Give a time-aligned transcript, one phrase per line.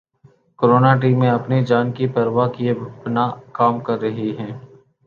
[0.59, 4.53] Corona time میں اپنی جان کی پرواہ کیے بنا کام کر رہے ہیں۔